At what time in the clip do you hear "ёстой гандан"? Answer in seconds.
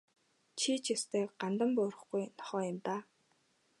0.95-1.71